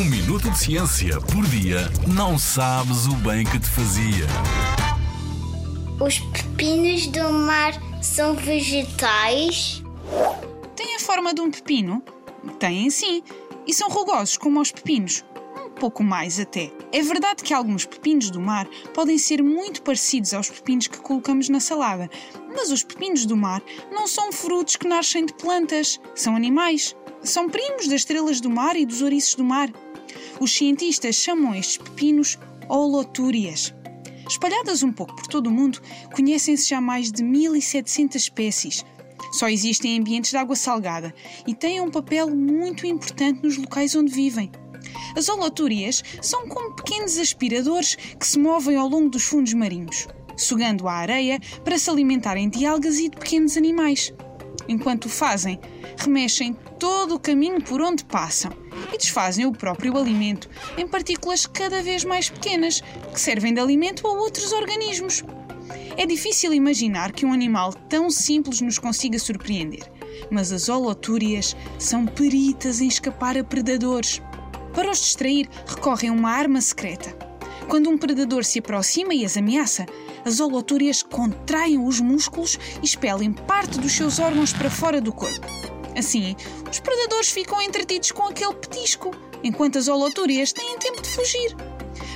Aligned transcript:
Um 0.00 0.04
minuto 0.06 0.50
de 0.50 0.58
ciência 0.58 1.20
por 1.20 1.44
dia 1.48 1.80
não 2.06 2.38
sabes 2.38 3.06
o 3.06 3.14
bem 3.16 3.44
que 3.44 3.58
te 3.60 3.68
fazia. 3.68 4.26
Os 6.00 6.18
pepinos 6.18 7.06
do 7.08 7.30
mar 7.30 7.74
são 8.00 8.34
vegetais? 8.34 9.84
Têm 10.74 10.96
a 10.96 11.00
forma 11.00 11.34
de 11.34 11.42
um 11.42 11.50
pepino? 11.50 12.02
Têm 12.58 12.88
sim. 12.88 13.22
E 13.66 13.74
são 13.74 13.90
rugosos 13.90 14.38
como 14.38 14.58
os 14.58 14.72
pepinos. 14.72 15.22
Pouco 15.80 16.04
mais 16.04 16.38
até. 16.38 16.70
É 16.92 17.00
verdade 17.00 17.42
que 17.42 17.54
alguns 17.54 17.86
pepinos 17.86 18.30
do 18.30 18.38
mar 18.38 18.68
podem 18.92 19.16
ser 19.16 19.42
muito 19.42 19.80
parecidos 19.80 20.34
aos 20.34 20.50
pepinos 20.50 20.86
que 20.86 21.00
colocamos 21.00 21.48
na 21.48 21.58
salada, 21.58 22.10
mas 22.54 22.70
os 22.70 22.84
pepinos 22.84 23.24
do 23.24 23.34
mar 23.34 23.62
não 23.90 24.06
são 24.06 24.30
frutos 24.30 24.76
que 24.76 24.86
nascem 24.86 25.24
de 25.24 25.32
plantas, 25.32 25.98
são 26.14 26.36
animais. 26.36 26.94
São 27.22 27.48
primos 27.48 27.86
das 27.88 28.02
estrelas 28.02 28.42
do 28.42 28.50
mar 28.50 28.76
e 28.76 28.84
dos 28.84 29.00
ouriços 29.00 29.36
do 29.36 29.42
mar. 29.42 29.72
Os 30.38 30.52
cientistas 30.52 31.16
chamam 31.16 31.54
estes 31.54 31.78
pepinos 31.78 32.38
holotúrias. 32.68 33.74
Espalhadas 34.28 34.82
um 34.82 34.92
pouco 34.92 35.16
por 35.16 35.28
todo 35.28 35.46
o 35.46 35.50
mundo, 35.50 35.80
conhecem-se 36.14 36.68
já 36.68 36.80
mais 36.80 37.10
de 37.10 37.22
1700 37.22 38.16
espécies. 38.16 38.84
Só 39.32 39.48
existem 39.48 39.96
em 39.96 40.00
ambientes 40.00 40.30
de 40.30 40.36
água 40.36 40.56
salgada 40.56 41.14
e 41.46 41.54
têm 41.54 41.80
um 41.80 41.90
papel 41.90 42.28
muito 42.28 42.86
importante 42.86 43.42
nos 43.42 43.56
locais 43.56 43.96
onde 43.96 44.12
vivem. 44.12 44.52
As 45.16 45.28
holotúrias 45.28 46.02
são 46.22 46.48
como 46.48 46.74
pequenos 46.74 47.18
aspiradores 47.18 47.96
que 48.18 48.26
se 48.26 48.38
movem 48.38 48.76
ao 48.76 48.88
longo 48.88 49.10
dos 49.10 49.24
fundos 49.24 49.52
marinhos, 49.54 50.06
sugando 50.36 50.88
a 50.88 50.94
areia 50.94 51.40
para 51.64 51.78
se 51.78 51.90
alimentarem 51.90 52.48
de 52.48 52.64
algas 52.64 52.98
e 52.98 53.08
de 53.08 53.16
pequenos 53.16 53.56
animais. 53.56 54.12
Enquanto 54.68 55.06
o 55.06 55.08
fazem, 55.08 55.58
remexem 55.96 56.56
todo 56.78 57.16
o 57.16 57.18
caminho 57.18 57.60
por 57.62 57.82
onde 57.82 58.04
passam 58.04 58.52
e 58.92 58.96
desfazem 58.96 59.46
o 59.46 59.52
próprio 59.52 59.96
alimento 59.96 60.48
em 60.78 60.86
partículas 60.86 61.46
cada 61.46 61.82
vez 61.82 62.04
mais 62.04 62.30
pequenas 62.30 62.80
que 63.12 63.20
servem 63.20 63.52
de 63.52 63.60
alimento 63.60 64.06
a 64.06 64.12
outros 64.12 64.52
organismos. 64.52 65.24
É 65.96 66.06
difícil 66.06 66.54
imaginar 66.54 67.12
que 67.12 67.26
um 67.26 67.32
animal 67.32 67.72
tão 67.72 68.10
simples 68.10 68.60
nos 68.60 68.78
consiga 68.78 69.18
surpreender, 69.18 69.82
mas 70.30 70.52
as 70.52 70.68
holotúrias 70.68 71.56
são 71.78 72.06
peritas 72.06 72.80
em 72.80 72.88
escapar 72.88 73.36
a 73.36 73.44
predadores. 73.44 74.22
Para 74.80 74.92
os 74.92 74.98
distrair, 74.98 75.46
recorrem 75.66 76.08
a 76.08 76.12
uma 76.14 76.30
arma 76.30 76.58
secreta. 76.58 77.14
Quando 77.68 77.90
um 77.90 77.98
predador 77.98 78.42
se 78.46 78.60
aproxima 78.60 79.12
e 79.12 79.26
as 79.26 79.36
ameaça, 79.36 79.84
as 80.24 80.40
holotúrias 80.40 81.02
contraem 81.02 81.78
os 81.78 82.00
músculos 82.00 82.58
e 82.82 82.86
expelem 82.86 83.30
parte 83.30 83.78
dos 83.78 83.92
seus 83.92 84.18
órgãos 84.18 84.54
para 84.54 84.70
fora 84.70 84.98
do 84.98 85.12
corpo. 85.12 85.46
Assim, 85.94 86.34
os 86.70 86.80
predadores 86.80 87.28
ficam 87.28 87.60
entretidos 87.60 88.10
com 88.10 88.22
aquele 88.22 88.54
petisco, 88.54 89.10
enquanto 89.44 89.76
as 89.76 89.86
holotúrias 89.86 90.50
têm 90.50 90.78
tempo 90.78 91.02
de 91.02 91.10
fugir. 91.10 91.54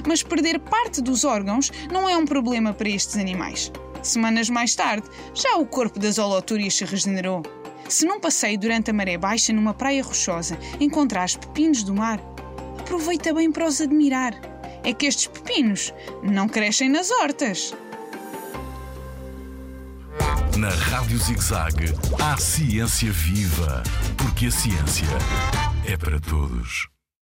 Mas 0.08 0.22
perder 0.22 0.58
parte 0.58 1.02
dos 1.02 1.22
órgãos 1.22 1.70
não 1.92 2.08
é 2.08 2.16
um 2.16 2.24
problema 2.24 2.72
para 2.72 2.88
estes 2.88 3.18
animais. 3.18 3.70
Semanas 4.02 4.48
mais 4.48 4.74
tarde, 4.74 5.06
já 5.34 5.54
o 5.56 5.66
corpo 5.66 5.98
das 5.98 6.16
holotúrias 6.16 6.72
se 6.72 6.86
regenerou. 6.86 7.42
Se 7.90 8.06
num 8.06 8.18
passeio 8.18 8.58
durante 8.58 8.90
a 8.90 8.94
maré 8.94 9.18
baixa 9.18 9.52
numa 9.52 9.74
praia 9.74 10.02
rochosa 10.02 10.58
encontrares 10.80 11.36
pepinos 11.36 11.82
do 11.82 11.92
mar, 11.92 12.18
aproveita 12.84 13.32
bem 13.32 13.50
para 13.50 13.66
os 13.66 13.80
admirar. 13.80 14.34
É 14.84 14.92
que 14.92 15.06
estes 15.06 15.26
pepinos 15.26 15.92
não 16.22 16.46
crescem 16.46 16.90
nas 16.90 17.10
hortas. 17.10 17.74
Na 20.58 20.68
Rádio 20.68 21.18
ZigZag 21.18 21.94
há 22.20 22.36
ciência 22.36 23.10
viva, 23.10 23.82
porque 24.16 24.46
a 24.46 24.50
ciência 24.50 25.08
é 25.86 25.96
para 25.96 26.20
todos. 26.20 26.93